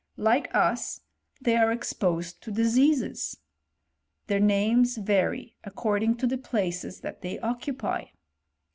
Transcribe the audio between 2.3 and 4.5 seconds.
to diseases! Their